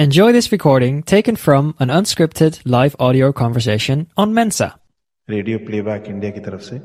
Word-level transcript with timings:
Enjoy 0.00 0.32
this 0.32 0.50
recording 0.50 1.02
taken 1.02 1.36
from 1.36 1.74
an 1.78 1.90
unscripted 1.90 2.58
live 2.64 2.96
audio 2.98 3.32
conversation 3.32 4.06
on 4.16 4.32
Mensa. 4.32 4.68
Radio 5.28 5.58
playback 5.58 6.04
India 6.08 6.30
की 6.30 6.40
तरफ़ 6.40 6.60
से 6.60 6.78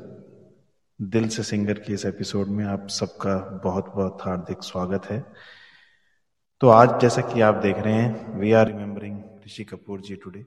दिल 0.99 1.27
से 1.27 1.43
सिंगर 1.43 1.73
की 1.73 1.93
इस 1.93 2.05
एपिसोड 2.05 2.47
में 2.47 2.65
आप 2.65 2.87
सबका 2.87 3.35
बहुत 3.63 3.85
बहुत 3.95 4.17
हार्दिक 4.21 4.63
स्वागत 4.63 5.05
है। 5.05 5.23
तो 6.61 6.69
आज 6.69 6.99
जैसा 7.01 7.21
कि 7.21 7.41
आप 7.41 7.55
देख 7.55 7.77
रहे 7.77 7.93
हैं 7.93 8.39
we 8.39 8.51
are 8.51 8.67
remembering 8.67 9.23
Rishi 9.45 9.63
Kapoor 9.63 10.01
ji 10.01 10.15
today 10.15 10.43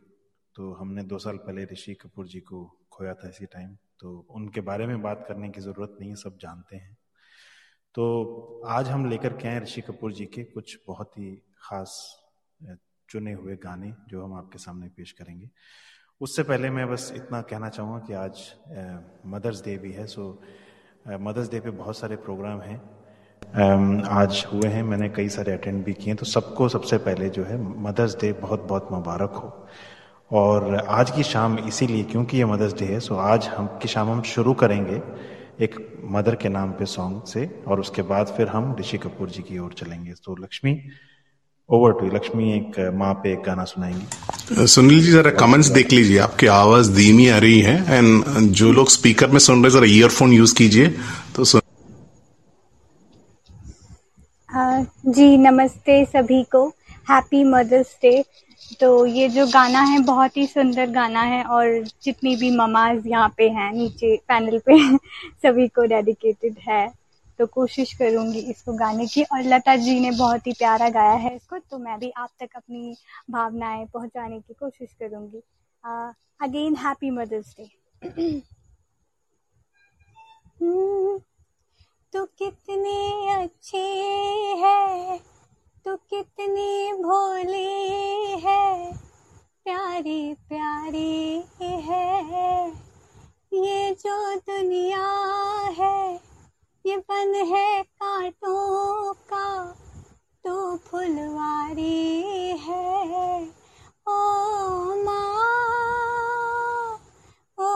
तो 0.57 0.73
हमने 0.73 1.03
दो 1.03 1.19
साल 1.19 1.37
पहले 1.37 1.65
ऋषि 1.65 1.95
कपूर 1.95 2.27
जी 2.27 2.41
को 2.41 2.77
खोया 2.93 3.15
था 3.15 3.29
इसी 3.29 3.47
टाइम 3.47 3.75
तो 4.01 4.27
उनके 4.31 4.61
बारे 4.61 4.87
में 4.87 5.03
बात 5.03 5.25
करने 5.29 5.49
की 5.49 5.61
ज़रूरत 5.61 5.97
नहीं 6.01 6.11
है 6.11 6.17
सब 6.17 6.39
जानते 6.43 6.77
हैं। 6.77 6.97
तो 7.95 8.63
आज 8.67 8.89
हम 8.89 9.11
लेकर 9.11 9.33
के 9.33 9.49
आए 9.49 9.61
ऋषि 9.63 9.81
कपूर 9.81 10.13
जी 10.13 10.25
के 10.25 10.45
कुछ 10.45 10.79
बहुत 10.89 11.19
ही 11.19 11.35
खास 11.63 12.18
चुने 13.09 13.33
हुए 13.33 13.55
गाने 13.57 13.93
जो 14.09 14.25
हम 14.25 14.35
आपके 14.35 14.59
सामने 14.59 14.89
पेश 14.89 15.13
करेंगे। 15.13 15.49
उससे 16.21 16.43
पहले 16.43 16.71
मैं 16.71 16.89
बस 16.91 17.13
इतना 17.17 17.41
कहना 17.43 17.69
चाहूँगा 17.69 17.99
कि 18.07 18.13
आज 18.15 18.41
मदर्स 19.27 19.65
डे 19.65 19.77
भी 19.79 19.93
है 19.93 20.07
सो 20.07 20.31
मदर्स 21.21 21.51
डे 21.51 21.61
पे 21.61 21.71
बहुत 21.73 21.99
सारे 21.99 22.17
प्रोग्राम 22.19 22.61
हैं। 22.61 22.81
आज 24.13 24.45
हुए 24.53 24.69
हैं, 24.69 24.83
मैंने 24.83 25.09
कई 25.09 25.29
सारे 25.29 25.53
अटेंड 25.53 25.85
भी 25.85 25.93
किए 25.95 26.15
तो 26.15 26.27
सबको 26.27 26.69
सबसे 26.69 26.99
पहले 26.99 27.29
जो 27.31 27.45
है 27.45 27.57
मदर्स 27.83 28.17
डे 28.21 28.33
बहुत 28.35 28.67
बहुत 28.69 28.89
मुबारक 28.93 29.33
हो। 29.35 29.67
और 30.31 30.75
आज 30.77 31.11
की 31.11 31.23
शाम 31.23 31.59
इसीलिए 31.59 32.05
क्योंकि 32.05 32.37
ये 32.37 32.45
मदर्स 32.45 32.73
डे 32.79 32.85
है 32.85 33.01
सो 33.01 33.15
आज 33.17 33.47
हम, 33.47 33.67
की 33.67 33.89
शाम 33.89 34.11
हम 34.11 34.23
शुरू 34.25 34.55
करेंगे 34.55 35.01
एक 35.65 35.77
मदर 36.07 36.35
के 36.35 36.49
नाम 36.49 36.73
पे 36.73 36.87
सॉन्ग 36.87 37.23
से, 37.25 37.47
और 37.67 37.81
उसके 37.81 38.03
बाद 38.05 38.27
फिर 38.27 38.49
हम 38.49 38.75
ऋषि 38.77 38.99
कपूर 38.99 39.31
जी 39.31 39.43
की 39.43 39.59
ओर 39.59 39.73
चलेंगे। 39.73 40.13
तो 40.25 40.37
लक्ष्मी 40.37 40.75
ओवर 41.69 41.93
टू 41.93 42.07
लक्ष्मी 42.15 42.53
एक 42.57 42.79
माँ 42.99 43.13
पे 43.23 43.33
एक 43.33 43.43
गाना 43.47 43.65
सुनाएँगी। 43.65 44.67
सुनील 44.75 45.01
जी 45.05 45.11
जरा 45.13 45.31
कमेंट्स 45.41 45.69
देख 45.71 45.93
लीजिए। 45.93 46.19
आपकी 46.19 46.47
आवाज़ 46.47 46.91
धीमी 46.97 47.29
आ 47.29 47.39
रही 47.39 47.61
है 47.61 47.97
एंड 47.97 48.51
जो 48.61 48.73
लोग 48.73 48.89
स्पीकर 48.91 49.31
में 49.31 49.39
सुन 49.47 49.63
रहे 49.65 49.73
जरा 49.73 49.87
ईयरफोन 49.97 50.33
यूज़ 50.33 50.55
कीजिए 50.59 50.89
तो 51.37 51.45
सुन 51.45 51.61
जी 55.09 55.37
नमस्ते 55.39 56.05
सभी 56.05 56.43
को। 56.53 56.67
हैप्पी 57.11 57.43
मदर्स 57.45 57.97
डे 58.03 58.23
तो 58.81 58.89
ये 59.07 59.29
जो 59.29 59.47
गाना 59.47 59.81
है 59.91 59.99
बहुत 60.05 60.37
ही 60.37 60.47
सुंदर 60.47 60.91
गाना 60.91 61.21
है 61.23 61.43
और 61.45 61.83
जितनी 62.05 62.35
भी 62.37 62.51
ममाज 62.57 63.07
यहाँ 63.07 63.29
पे 63.37 63.49
हैं 63.51 63.73
नीचे 63.73 64.17
पैनल 64.29 64.59
पे 64.69 64.79
सभी 65.43 65.69
को 65.69 65.85
डेडिकेटेड 65.87 66.57
है। 66.69 66.87
तो 67.39 67.47
कोशिश 67.47 67.93
करूँगी 67.93 68.39
इसको 68.51 68.73
गाने 68.73 69.07
की। 69.07 69.23
और 69.23 69.43
लता 69.45 69.77
जी 69.77 69.99
ने 70.01 70.11
बहुत 70.11 70.47
ही 70.47 70.53
प्यारा 70.53 70.89
गाया 70.91 71.15
है 71.15 71.35
इसको 71.37 71.59
तो 71.61 71.79
मैं 71.79 71.99
भी 71.99 72.11
आप 72.17 72.31
तक 72.41 72.57
अपनी 72.57 72.95
भावनाएँ 73.31 73.87
पहुँचाने 73.87 74.41
की 74.41 74.55
कोशिश 74.55 74.93
करूँगी। 75.03 75.43
अगेन 76.41 76.77
हैप्पी 76.85 77.11
मदर्स 77.11 77.55
डे 77.59 78.41
तो 82.13 82.25
कितनी 82.39 83.29
अच्छी 83.33 83.87
है 84.59 85.19
तो 85.85 85.97
कितनी 86.11 86.93
भोली 86.93 88.41
है, 88.41 88.93
प्यारी 89.65 90.35
प्यारी 90.49 91.43
है। 91.63 92.69
ये 93.55 93.91
जो 94.01 94.35
दुनिया 94.37 95.05
है 95.79 96.28
ये 96.89 96.97
बन 97.11 97.35
है 97.53 97.83
कांटों 97.83 99.13
का 99.33 99.47
तो 100.45 100.77
फुलवारी 100.87 102.57
है। 102.61 103.43
ओ 104.09 104.15
माँ 105.05 105.39
ओ 107.59 107.71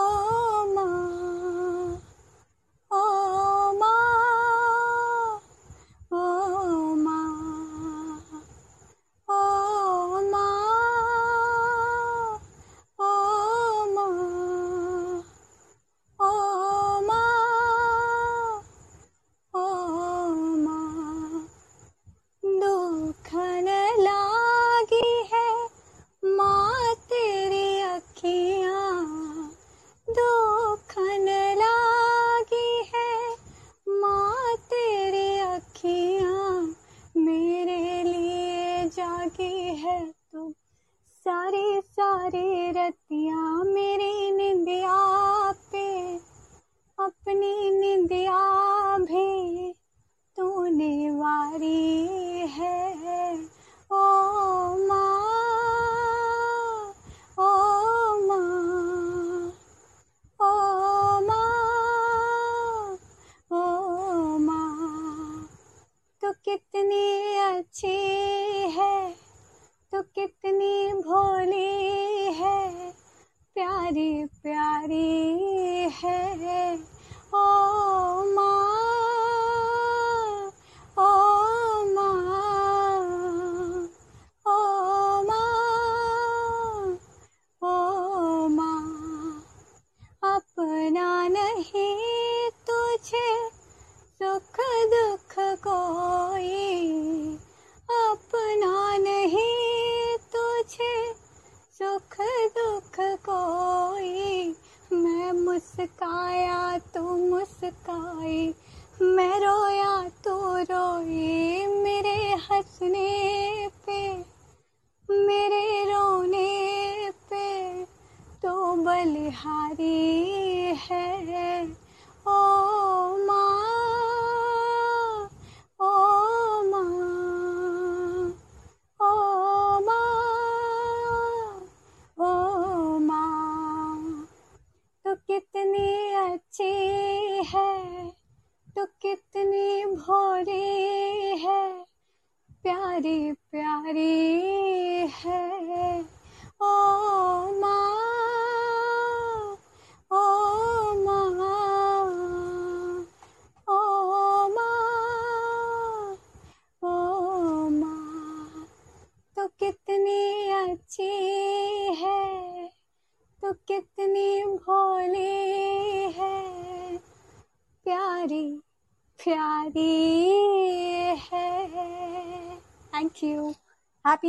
हरे 143.93 144.52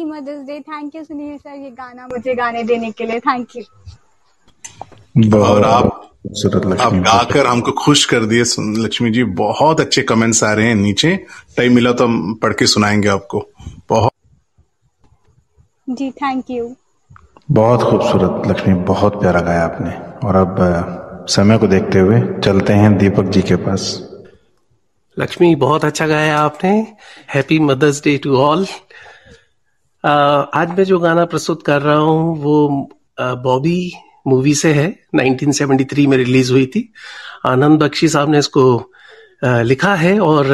happy 0.04 0.12
mother's 0.12 0.46
day 0.48 0.60
thank 0.60 0.96
you 0.96 1.04
Sunil 1.04 1.38
sir 1.38 1.56
ये 1.56 1.70
गाना 1.72 2.08
मुझे 2.08 2.34
गाने 2.36 2.64
देने 2.64 2.92
के 2.92 3.06
लिए 3.06 3.20
थैंक 3.20 3.56
यू 3.56 5.40
और 5.40 5.64
आप 5.66 6.00
आप 6.82 6.94
गाकर 6.96 7.48
हमको 7.48 7.72
खुश 7.78 8.06
कर 8.06 8.26
दिए 8.26 8.44
लक्ष्मी 8.84 9.12
जी 9.12 9.24
बहुत 9.40 9.80
अच्छे 9.80 10.02
कमेंट्स 10.02 10.44
आ 10.44 10.52
रहे 10.54 10.68
हैं 10.68 10.76
नीचे। 10.76 11.16
टाइम 11.58 11.76
मिला 11.76 11.92
तो 11.92 12.04
हम 12.04 12.34
पढ़ 12.34 12.54
के 12.54 12.68
सुनाएँगे 12.68 13.08
आपको। 13.08 13.46
बहुत 13.90 14.12
जी 15.90 16.10
थैंक 16.12 16.50
यू 16.50 16.76
बहुत 17.52 17.82
खूबसूरत 17.82 18.48
लक्ष्मी 18.48 18.74
बहुत 18.84 19.20
प्यारा 19.22 19.42
गाया 19.42 19.64
आपने। 19.64 19.92
और 20.28 20.36
अब 20.36 21.28
समय 21.30 21.58
को 21.58 21.68
देखते 21.68 22.00
हुए 22.00 22.22
चलते 22.44 22.74
हैं 22.74 22.98
दीपक 22.98 23.30
जी 23.30 23.42
के 23.42 23.56
पास। 23.56 23.92
लक्ष्मी 25.18 25.56
बहुत 25.56 25.86
अच्छा 25.86 26.08
गाया 26.08 26.40
आपने। 26.40 26.72
Happy 27.34 27.60
mother's 27.60 28.04
day 28.04 28.18
to 28.18 28.38
all 28.38 28.66
आज 30.04 30.70
मैं 30.78 30.84
जो 30.84 31.00
गाना 31.00 31.26
प्रस्तुत 31.26 31.64
कर 31.66 31.82
रहा 31.82 31.98
हूँ, 31.98 32.38
वो 32.38 32.90
बॉबी 33.20 33.94
मूवी 34.28 34.54
से 34.56 34.74
है। 34.74 34.88
1973 35.16 36.08
में 36.08 36.18
रिलीज़ 36.18 36.52
हुई 36.52 36.66
थी। 36.66 36.92
आनंद 37.46 37.84
बख्शी 37.84 38.08
साहब 38.10 38.30
ने 38.30 38.40
इसको 38.40 38.92
लिखा 39.44 39.96
है 39.96 40.20
और 40.20 40.46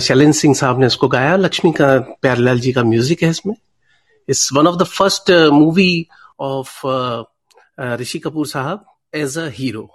शैलेंद्र 0.00 0.36
सिंह 0.38 0.54
साहब 0.54 0.80
ने 0.80 0.86
इसको 0.86 1.08
गाया। 1.08 1.36
लक्ष्मी 1.36 1.72
का 1.72 1.98
प्यारलाल 2.22 2.60
जी 2.60 2.72
का 2.72 2.82
म्यूज़िक 2.82 3.22
है 3.22 3.30
इसमें। 3.30 3.54
It's 4.28 4.52
one 4.52 4.66
of 4.66 4.76
the 4.76 4.82
first 4.82 5.30
movie 5.52 6.06
of 6.40 6.86
Rishi 8.00 8.18
Kapoor 8.18 8.46
साहब 8.46 8.84
as 9.14 9.38
a 9.38 9.48
hero. 9.48 9.88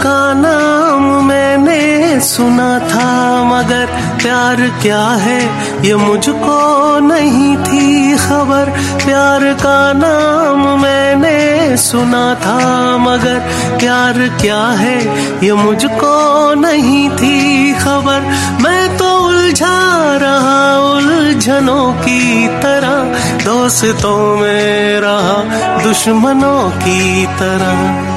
का 0.04 0.34
नाम 0.34 1.26
मैंने 1.26 2.20
सुना 2.22 2.80
था, 2.80 3.44
मगर 3.44 3.86
प्यार 4.22 4.80
क्या 4.82 5.02
है? 5.02 5.42
ये 5.88 5.96
मुझको 5.96 7.00
नहीं 7.00 7.58
थी 7.58 8.18
खबर। 8.18 8.66
प्यार 9.06 9.54
का 9.54 9.94
नाम 9.94 10.82
मैंने 10.82 11.78
सुना 11.78 12.36
था, 12.36 12.58
मगर 12.98 13.40
प्यार 13.80 14.38
क्या 14.42 14.64
है? 14.64 14.98
ये 15.46 15.54
मुझको 15.54 16.54
नहीं 16.54 17.10
थी 17.10 17.74
खबर। 17.74 18.22
मैं 18.64 18.98
तो 18.98 19.18
उलझा 19.28 20.18
रहा, 20.22 20.80
उलझनों 20.80 21.94
की 21.94 22.48
तरह। 22.48 23.20
दोस्तों 23.44 24.38
में 24.38 25.00
रहा, 25.00 25.44
दुश्मनों 25.84 26.70
की 26.70 27.26
तरह। 27.26 28.13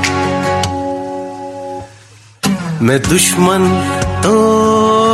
मैं 2.82 3.02
दुश्मन 3.02 3.68
तो 4.24 4.34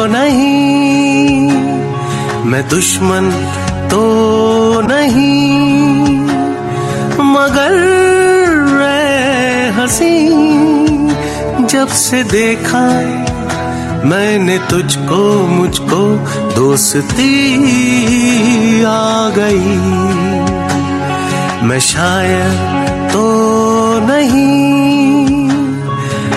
नहीं। 0.07 1.51
मैं 2.45 2.69
दुश्मन 2.69 3.31
तो 3.91 4.03
नहीं। 4.81 6.21
मगर 7.25 8.03
हसी 9.79 10.29
जब 11.67 11.89
से 11.89 12.25
देखा 12.25 12.87
मैंने 14.09 14.59
तुझको 14.59 15.47
मुझको 15.47 16.17
दोस्ती 16.55 17.55
आ 18.85 19.31
गई। 19.39 19.77
मैं 21.67 21.81
शायद 21.81 22.53
तो 23.13 23.25
नहीं। 24.07 25.42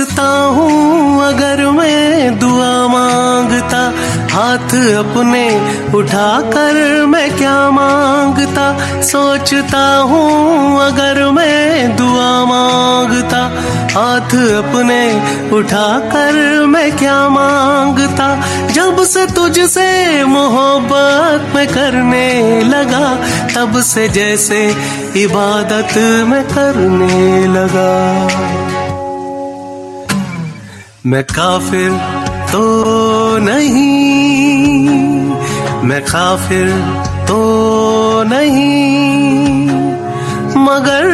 सोचता 0.00 0.28
हूँ, 0.56 1.24
अगर 1.24 1.64
मैं 1.70 2.38
दुआ 2.38 2.88
माँगता, 2.88 3.80
हाथ 4.32 4.72
अपने 4.96 5.44
उठा 5.98 6.40
कर 6.40 7.04
मैं 7.06 7.36
क्या 7.36 7.70
माँगता? 7.70 8.66
सोचता 9.02 9.84
हूँ, 9.96 10.80
अगर 10.80 11.30
मैं 11.30 11.96
दुआ 11.96 12.30
माँगता, 12.44 13.42
हाथ 13.98 14.34
अपने 14.56 15.02
उठा 15.56 15.98
कर 15.98 16.66
मैं 16.66 16.96
क्या 16.96 17.28
माँगता? 17.28 18.28
जब 18.72 19.04
से 19.04 19.26
तुझसे 19.26 20.24
मोहब्बत 20.24 21.54
में 21.54 21.66
करने 21.68 22.60
लगा, 22.64 23.14
तब 23.54 23.80
से 23.80 24.08
जैसे 24.08 24.66
इबादत 25.16 25.96
में 26.28 26.44
करने 26.44 27.46
लगा। 27.46 28.79
मैं 31.06 31.24
काफिर 31.24 31.90
तो 32.52 32.62
नहीं। 33.38 34.88
मैं 35.88 36.02
काफिर 36.02 36.66
तो 37.28 37.38
नहीं। 38.26 39.66
मगर 40.56 41.06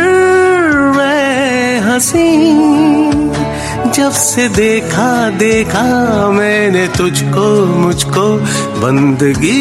मैं 0.97 1.81
हसी, 1.81 2.37
जब 3.91 4.11
से 4.11 4.49
देखा 4.49 5.31
देखा 5.31 6.31
मैंने 6.31 6.89
तुझको, 6.89 7.67
मुझको 7.67 8.37
बंदगी 8.81 9.61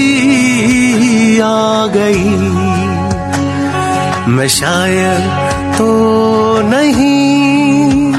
आ 1.40 1.86
गई। 1.86 2.38
मैं 4.32 4.48
शायर 4.48 5.20
तो 5.78 5.88
नहीं। 6.62 8.15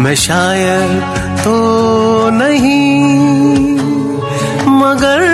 मैं 0.00 0.14
शायर 0.14 0.88
तो 1.44 1.54
नहीं, 2.32 3.00
मगर 4.76 5.24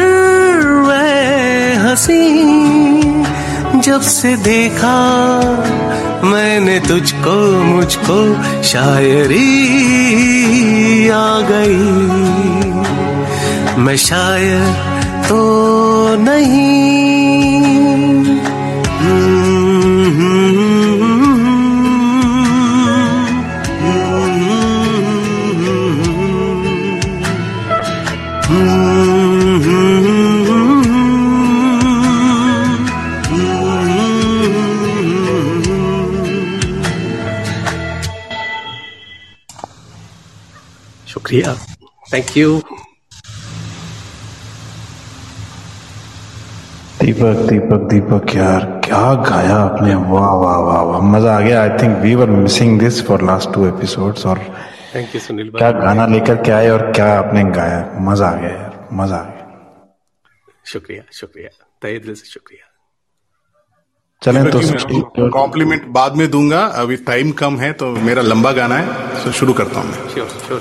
वह 0.86 1.84
हसी। 1.84 2.26
जब 3.80 4.00
से 4.00 4.36
देखा 4.36 4.96
मैंने 6.24 6.78
तुझको, 6.80 7.36
मुझको 7.64 8.18
शायरी 8.62 9.48
आ 11.08 11.40
गई। 11.50 11.80
मैं 13.82 13.96
शायर 13.96 14.66
तो 15.28 15.40
नहीं। 16.20 16.66
शुक्रिया। 41.26 41.52
थैंक 42.12 42.36
यू 42.36 42.50
दीपक 47.00 47.40
दीपक 47.48 47.88
दीपक 47.90 48.34
यार 48.34 48.64
क्या 48.84 49.00
गाया 49.22 49.56
आपने? 49.56 49.94
वाह 49.94 50.34
वाह 50.42 50.58
वाह 50.58 50.80
वाह 50.82 51.00
मज़ा 51.06 51.34
आ 51.36 51.40
गया। 51.40 51.62
I 51.62 51.70
think 51.82 51.96
we 52.02 52.14
were 52.14 52.30
missing 52.30 52.78
this 52.80 53.02
for 53.06 53.22
last 53.24 53.52
two 53.54 53.66
episodes 53.68 54.26
और 54.26 54.38
थैंक 54.94 55.14
यू 55.14 55.20
सुनील 55.20 55.50
क्या 55.50 55.70
गाना 55.80 56.06
लेकर 56.06 56.42
के 56.42 56.52
आए 56.52 56.68
और 56.70 56.90
क्या 56.92 57.12
आपने 57.18 57.44
गाया? 57.50 57.82
मज़ा 58.02 58.28
आ 58.28 58.34
गया 58.36 58.50
यार 58.50 58.88
मज़ा 58.92 59.16
आ 59.16 59.22
गया। 59.24 59.44
शुक्रिया 60.72 61.02
शुक्रिया। 61.12 61.50
तय 61.82 61.98
दिल 62.06 62.14
से 62.14 62.26
शुक्रिया। 62.28 62.64
चलें 64.22 64.42
तो 64.50 65.28
कॉम्प्लीमेंट 65.30 65.86
बाद 65.92 66.16
में 66.16 66.30
दूँगा। 66.30 66.64
अभी 66.82 66.96
टाइम 67.06 67.30
कम 67.44 67.58
है 67.58 67.72
तो 67.74 67.94
मेरा 68.08 68.22
लंबा 68.22 68.52
गाना 68.54 68.76
है 68.76 69.22
तो 69.24 69.32
शुरू 69.34 69.52
करता 69.52 69.80
हूँ 69.80 69.90
मैं। 69.90 70.08
Sure 70.14 70.28
sure 70.46 70.60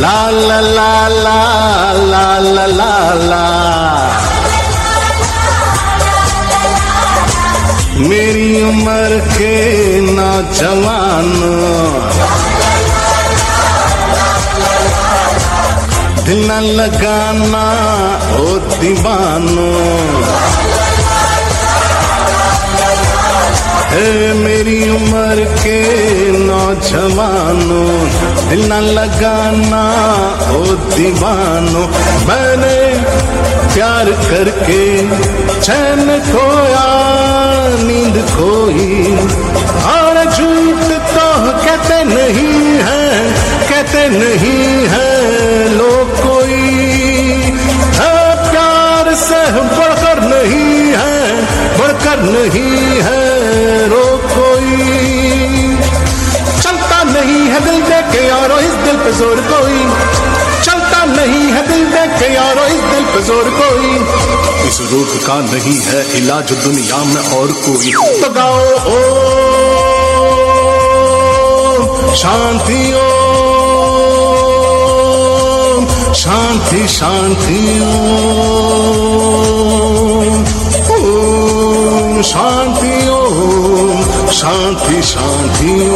La 0.00 0.30
la 0.30 0.60
la 0.76 1.08
la 1.24 1.40
la 2.12 2.38
la 2.54 2.66
la 2.78 2.94
la. 3.30 3.44
मेरी 8.08 8.48
उम्र 8.68 9.18
के 9.36 9.54
नौजवान 10.16 11.28
दिल 16.26 16.50
लगाना 16.78 17.66
ओ 18.40 18.46
दीवानों 18.80 19.70
है 23.92 24.32
मेरी 24.34 24.78
उम्र 24.90 25.44
के 25.58 25.80
नौजवानों, 26.38 27.88
दिल 28.48 28.62
न 28.72 28.80
लगाना 28.90 29.82
ओ 30.52 30.62
दीवानों। 30.94 31.86
मैंने 32.28 32.76
प्यार 33.74 34.10
करके 34.30 34.82
चैन 35.60 36.06
खोया, 36.30 36.86
नींद 37.82 38.16
खोई। 38.30 39.16
और 39.92 40.24
झूठ 40.24 40.82
तो 41.12 41.28
कहते 41.64 42.02
नहीं 42.04 42.64
है, 42.88 43.06
कहते 43.70 44.08
नहीं 44.08 44.86
है 44.92 45.10
लोग 45.76 46.16
कोई। 46.18 46.60
है 47.98 48.16
प्यार 48.50 49.14
से 49.24 49.42
बढ़कर 49.52 50.20
नहीं 50.24 50.80
है, 51.00 51.16
बढ़कर 51.78 52.22
नहीं 52.30 53.00
है 53.02 53.31
है 57.52 57.58
दिल 57.64 57.80
देख 57.88 58.04
के 58.12 58.20
यारो 58.26 58.58
इस 58.66 58.74
दिल 58.84 58.96
पे 59.04 59.12
ज़ोर 59.18 59.40
कोई। 59.48 59.80
चलता 60.66 61.00
नहीं 61.06 61.46
है 61.52 61.62
दिल 61.68 61.84
देख 61.92 62.10
के 62.20 62.28
यारो 62.34 62.64
इस 62.74 62.82
दिल 62.92 63.04
पे 63.12 63.20
ज़ोर 63.28 63.46
कोई। 63.58 63.90
इस 64.68 64.76
रोग 64.92 65.10
का 65.26 65.36
नहीं 65.50 65.78
है 65.86 66.00
इलाज 66.18 66.52
दुनिया 66.64 66.98
में 67.12 67.22
और 67.38 67.48
कोई। 67.66 67.92
तो 68.22 68.28
गाओ 68.38 68.62
ओ 68.92 68.98
शांति 72.22 72.82
ओ 72.94 73.04
शांति 76.22 76.82
शांति 76.96 77.60
ओ। 77.80 77.92
शांति 82.22 82.92
शांति 83.02 83.81
शांति 84.32 85.02
बात 85.02 85.92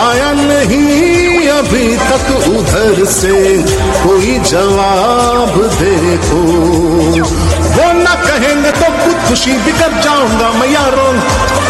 आया 0.00 0.30
नहीं 0.40 1.48
अभी 1.58 1.86
तक 2.08 2.26
उधर 2.56 3.04
से 3.12 3.32
कोई 4.02 4.38
जवाब 4.50 5.54
देखो। 5.80 6.40
वो 7.76 7.86
ना 8.02 8.14
कहेंगे 8.26 8.70
तो 8.80 8.90
खुद 9.04 9.16
खुशी 9.28 9.52
बिकर 9.64 10.00
जाऊँगा 10.02 10.50
मैं 10.58 10.68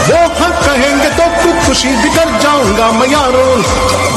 वो 0.08 0.20
हाँ 0.38 0.50
कहेंगे 0.64 1.08
तो 1.18 1.26
खुद 1.42 1.56
खुशी 1.66 1.88
बिकर 2.02 2.38
जाऊँगा 2.42 2.90
मैं 2.98 3.08
यारों 3.12 3.48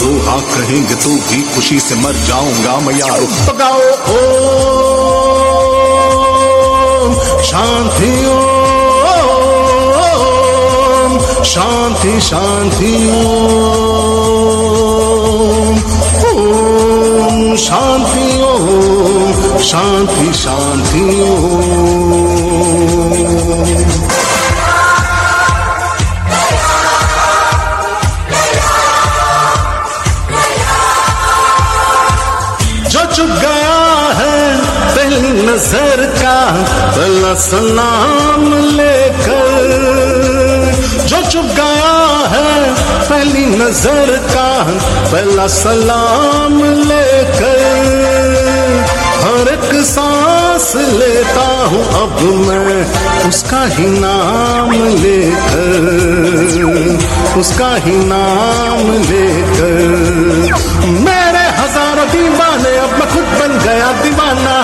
वो 0.01 0.11
हाँ 0.27 0.39
कहेंगे 0.53 0.95
तो 1.03 1.15
भी 1.29 1.41
खुशी 1.55 1.79
से 1.87 1.95
मर 2.03 2.15
जाऊँगा 2.27 2.77
मैं 2.85 2.95
यारों 2.99 3.27
तो 3.47 3.53
ओ 4.15 4.23
शांति 7.51 8.11
शांति 11.51 12.19
शांति। 12.21 12.91
ओम 16.29 17.55
शांति 17.57 18.27
ओम 18.41 19.59
शांति 19.61 20.33
शांति 20.33 21.03
ओम। 21.21 21.81
नज़र 35.45 35.99
का 36.21 36.39
पहला 36.95 37.33
सलाम 37.41 38.43
जो 38.43 39.00
चुप 41.31 41.45
गया 41.57 41.91
है, 42.31 42.53
पहली 43.09 43.45
नज़र 43.45 44.09
का 44.31 44.47
पहला 45.11 45.45
सलाम 45.47 46.57
लेकर। 46.89 47.61
हर 49.21 49.47
एक 49.53 49.71
सांस 49.85 50.67
लेता 50.93 51.45
हूँ 51.71 51.83
अब 52.01 52.19
मैं, 52.47 53.29
उसका 53.29 53.63
ही 53.75 53.87
नाम 53.99 54.71
लेकर। 55.03 55.79
उसका 57.39 57.71
ही 57.85 57.95
नाम 58.05 58.91
लेकर। 59.09 59.77
मेरे 60.99 61.45
हज़ारों 61.59 62.07
दीवाने 62.11 62.77
अब 62.77 62.91
मैं 62.99 63.07
खुद 63.13 63.27
बन 63.39 63.57
गया 63.65 63.91
दीवाना। 64.03 64.55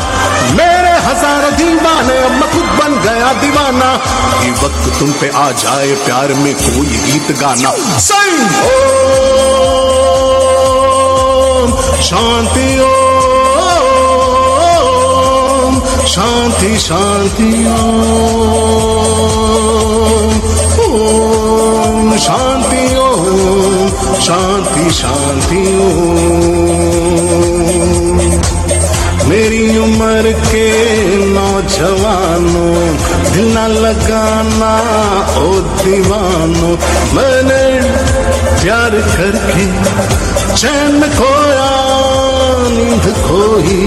दीवाने 2.08 2.26
अब 2.26 2.32
मैं 2.32 2.50
खुद 2.52 2.68
बन 2.80 2.92
गया 3.04 3.34
दीवाना। 3.34 3.90
ये 4.44 4.52
वक्त 4.52 5.00
तुम 5.00 5.10
पे 5.12 5.28
आ 5.30 5.52
जाए 5.52 5.96
प्यार 6.06 6.34
में 6.34 6.54
कोई 6.56 6.88
गीत 6.88 7.28
गाना। 7.40 7.72
सही 8.00 8.38
ओ 8.64 8.78
शांति 12.02 12.70
ओम, 12.80 13.44
शांति 16.08 16.72
शांति 16.80 17.50
ओम 17.68 18.28
शांति 22.18 22.84
ओम, 22.96 23.90
शांति 24.22 24.86
शांति 24.92 25.62
ओम। 25.78 26.48
मेरी 29.30 29.64
उम्र 29.78 30.32
के 30.48 30.68
नौजवानों 31.78 32.76
दिल 33.34 33.48
न 33.54 33.66
लगाना, 33.84 34.70
ओ 35.38 35.50
दीवानों, 35.82 36.74
मैंने 37.16 37.62
प्यार 38.62 38.94
करके 39.14 39.66
चैन 40.58 41.02
खोया, 41.18 41.70
नींद 42.74 43.06
खोई। 43.26 43.78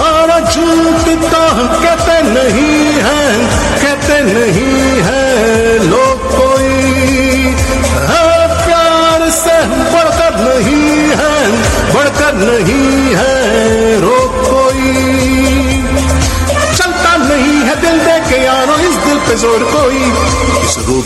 और 0.00 0.32
झूठ 0.52 1.04
तो 1.28 1.44
कहते 1.82 2.16
नहीं 2.32 2.80
है, 3.06 3.22
कहते 3.84 4.20
नहीं 4.32 4.88
है 5.08 5.78
लोग 5.84 6.28
कोई। 6.32 7.13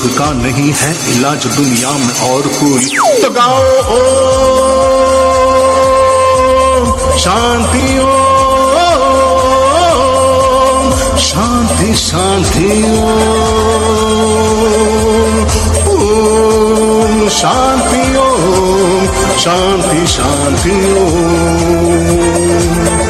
का 0.08 0.32
नहीं 0.32 0.72
है 0.76 1.12
इलाज 1.12 1.46
दुनिया 1.46 1.90
में 1.90 2.30
और 2.30 2.42
कोई। 2.42 2.90
तो 3.22 3.30
गाओ, 3.30 3.94
ओ, 3.94 3.96
शांति 7.18 7.98
ओ, 7.98 8.00
शांति 11.18 11.94
शांति 11.94 12.82
ओम 15.88 17.28
शांति 17.28 18.16
ओम 18.16 19.06
शांति 19.38 20.06
शांति, 20.06 21.00
ओम। 21.00 23.07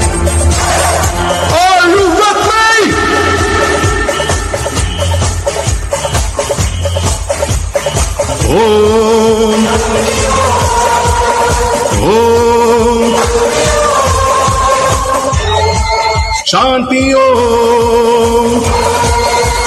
ओम 8.48 9.64
ओम 12.10 13.16
शांति 16.46 17.02
ओम 17.14 18.60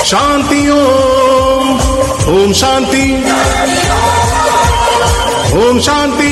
शांति 0.06 0.68
ओम 0.70 1.70
ओम 2.34 2.54
शांति 2.62 3.06
ओम 5.62 5.80
शांति 5.80 6.32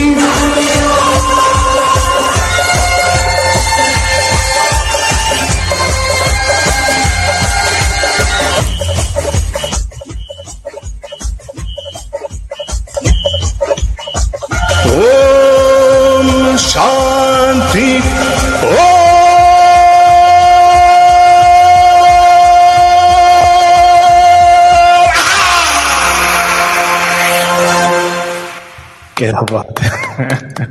क्या 29.19 29.41
बात 29.51 29.79
है 29.79 30.67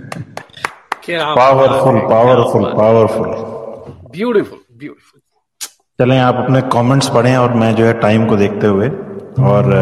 क्या 1.04 1.34
powerful 1.34 1.98
powerful 2.10 2.64
powerful 2.76 3.28
beautiful 4.10 4.58
beautiful 4.78 5.20
चलें 5.98 6.18
आप 6.18 6.34
अपने 6.34 6.60
कमेंट्स 6.72 7.08
पढ़ें 7.08 7.36
और 7.36 7.54
मैं 7.54 7.74
जो 7.74 7.84
है 7.84 7.92
टाइम 8.00 8.26
को 8.26 8.36
देखते 8.36 8.66
हुए 8.66 8.88
और 9.50 9.72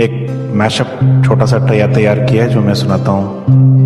एक 0.00 0.14
मैशअप 0.54 0.98
छोटा 1.26 1.46
सा 1.46 1.58
तैयार 1.68 1.94
तैयार 1.94 2.24
किया 2.24 2.44
है 2.44 2.50
जो 2.50 2.60
मैं 2.60 2.74
सुनाता 2.74 3.10
हूँ। 3.10 3.85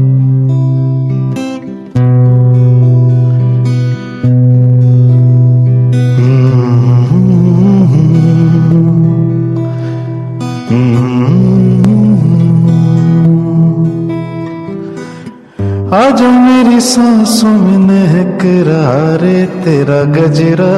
सांसों 16.80 17.50
में 17.50 17.78
महक 17.78 18.38
रहा 18.44 19.16
रे 19.16 19.46
तेरा 19.46 20.02
गजरा। 20.02 20.74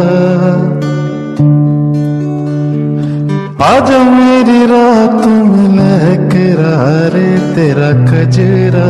आज 3.65 3.91
मेरी 3.91 4.67
रातों 4.67 5.45
में 5.45 5.69
लहक 5.77 6.35
रहा 6.35 7.09
रे 7.15 7.55
तेरा 7.55 7.91
गजरा। 7.91 8.89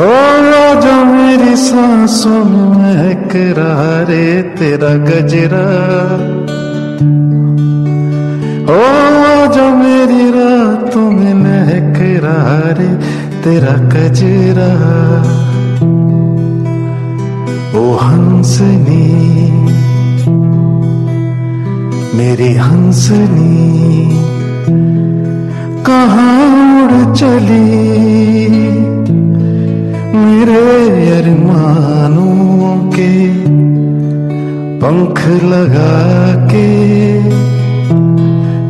ओ, 0.00 0.10
आज 0.66 1.06
मेरी 1.06 1.56
सांसों 1.56 2.44
में 2.44 2.68
महक 2.68 3.36
रहा 3.58 4.02
रे 4.02 4.42
तेरा 4.42 4.94
गजरा। 4.94 5.66
ओ 8.66 9.06
जो 9.46 9.76
मेरी 9.76 10.30
रातों 10.30 11.10
में 11.10 11.34
महक 11.34 12.24
रहा 12.24 12.60
रे 12.78 13.15
तेरा 13.46 13.72
कजरा, 13.72 14.70
ओ 17.78 17.82
हंसनी, 17.96 19.06
मेरी 22.18 22.54
हंसनी, 22.54 24.08
कहाँ 25.86 26.34
उड़ 26.82 27.14
चली? 27.14 27.62
मेरे 30.16 30.64
अरमानों 31.10 32.90
के 32.90 33.12
पंख 34.80 35.26
लगा 35.44 35.96
के 36.46 36.68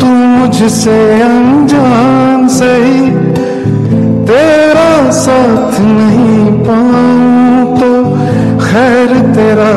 तू 0.00 0.06
मुझसे 0.06 0.98
अनजान 1.22 2.46
सही। 2.48 3.00
तेरा 4.26 5.10
साथ 5.12 5.80
नहीं 5.80 6.46
पाऊँ 6.62 7.78
तो 7.78 7.90
खैर 8.62 9.18
तेरा 9.34 9.72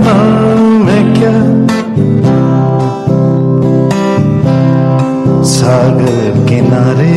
क्या 0.00 1.32
सागर 5.42 6.46
किनारे 6.48 7.16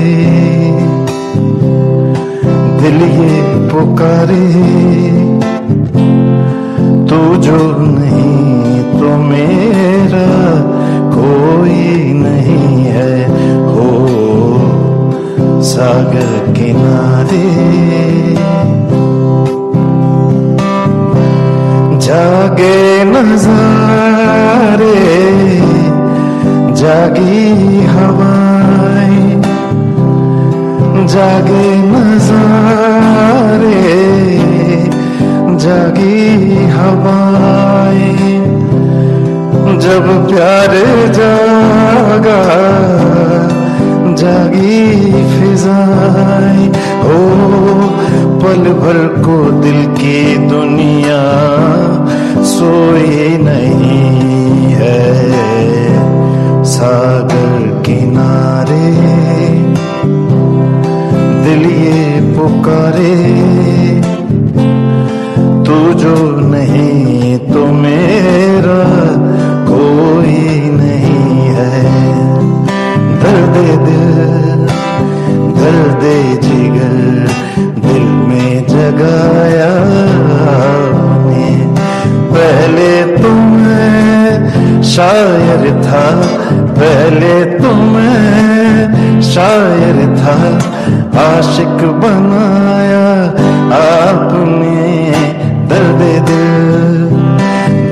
दिल 2.81 3.01
ये 3.01 3.41
पुकारे, 3.69 4.47
तू 7.09 7.19
जो 7.41 7.59
नहीं 7.81 8.83
तो 8.91 9.17
मेरा 9.17 10.29
कोई 11.15 12.13
नहीं 12.13 12.83
है। 12.85 13.15
हो 13.65 13.89
सागर 15.63 16.53
किनारे 16.53 17.45
जागे 22.01 22.77
नजारे 23.05 24.93
जागी 26.81 27.41
हवाएँ 27.93 29.41
जागे 31.13 31.67
नजारे 31.91 33.81
जागी 35.63 36.19
हवाएँ। 36.77 38.39
जब 39.83 40.05
प्यार 40.27 40.73
जागा 41.17 42.41
जागी 44.21 45.20
फिजाएँ 45.51 46.67
हो, 47.01 47.15
पल 48.39 48.63
भर 48.73 48.97
को 49.23 49.35
दिल 49.61 49.79
की 49.95 50.19
दुनिया 50.47 51.23
सोई 52.51 53.37
नहीं 53.37 54.71
है। 54.73 54.99
सागर 56.65 57.67
किनारे 57.85 58.91
दिल 61.43 61.65
ये 61.73 62.21
पुकारे, 62.31 63.15
तू 65.65 65.79
जो 65.99 66.15
नहीं 66.47 67.37
तो 67.49 67.65
मेरा 67.81 68.81
कोई 69.67 70.39
नहीं 70.71 71.49
है। 71.57 71.73
दर्द 73.23 73.57
दिल 73.85 74.00
दर्द 75.71 76.01
जिगर, 76.43 76.95
दिल 77.83 78.07
में 78.27 78.67
जगाया 78.67 79.69
ने 81.27 81.45
पहले 82.31 82.89
तुम 83.13 83.39
शायर 84.91 85.63
था, 85.83 86.03
पहले 86.79 87.33
तो 87.57 87.73
मैं 87.93 89.21
शायर 89.21 89.99
था। 90.17 90.35
आशिक 91.21 91.79
बनाया 92.03 93.07
आपने 93.79 94.75
दर्द 95.71 96.03
दिल, 96.29 96.51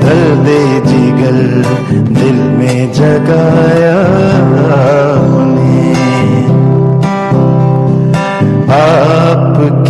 दर्द 0.04 0.48
जिगर, 0.88 1.40
दिल 2.12 2.42
में 2.58 2.92
जगाया 2.92 3.98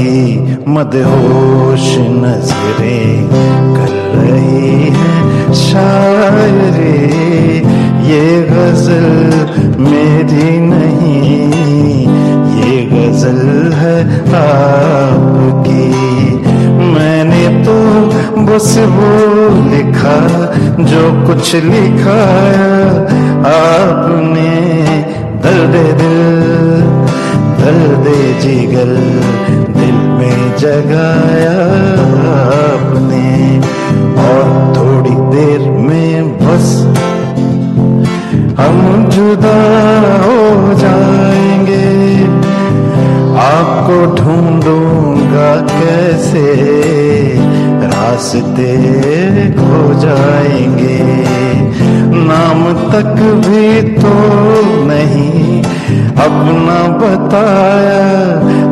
आपकी 0.01 0.71
मदहोश 0.71 1.87
नज़रें 2.23 3.29
कर 3.77 3.93
रही 4.17 4.89
है। 4.97 5.53
शायरे 5.55 6.95
ये 8.09 8.25
गज़ल 8.51 9.09
मेरी 9.81 10.59
नहीं, 10.61 12.07
ये 12.61 12.77
गज़ल 12.93 13.73
है 13.73 13.99
आपकी। 14.41 15.89
मैंने 16.95 17.45
तो 17.65 17.77
बस 18.47 18.77
वो 18.89 19.11
लिखा, 19.69 20.19
जो 20.83 21.03
कुछ 21.27 21.55
लिखाया 21.67 22.73
आपने 23.51 24.51
दर्द 25.45 25.77
दिल 26.01 26.50
दर्द 27.71 28.07
जिगर, 28.41 28.91
दिल 29.81 29.95
में 29.95 30.57
जगाया 30.59 31.53
आपने। 32.71 33.59
और 34.23 34.47
थोड़ी 34.77 35.37
देर 35.37 35.71
में 35.71 36.39
बस, 36.39 36.69
हम 38.61 39.07
जुदा 39.11 39.61
हो 40.25 40.75
जाएँगे। 40.75 42.25
आपको 43.41 43.99
ढूंढूँगा 44.15 45.57
कैसे, 45.57 46.47
रास्ते 47.87 48.77
खो 49.53 50.01
जाएँगे। 50.01 51.01
नाम 52.21 52.63
तक 52.93 53.15
भी 53.47 53.67
तो 53.99 54.15
नहीं। 54.87 55.63
अपना 56.21 56.79
बताया 56.99 58.03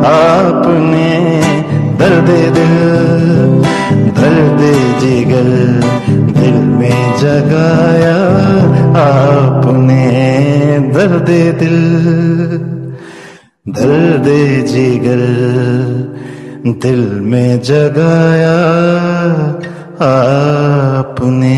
आपने 0.09 1.09
दर्द 1.99 2.29
दिल, 2.55 2.75
दर्द 4.19 4.61
जिगर 5.01 5.49
दिल 6.33 6.57
में 6.71 7.01
जगाया 7.17 8.17
आपने 9.01 10.03
दर्द 10.93 11.29
दिल, 11.59 11.77
दर्द 13.73 14.27
जिगर 14.67 15.23
दिल 16.83 17.01
में 17.23 17.61
जगाया 17.61 18.57
आपने। 20.01 21.57